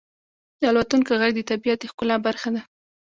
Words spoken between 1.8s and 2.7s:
د ښکلا برخه ده.